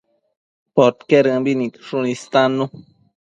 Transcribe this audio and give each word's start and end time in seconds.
Podquedëmbi 0.77 1.51
nidshun 1.59 2.03
istannu 2.13 2.65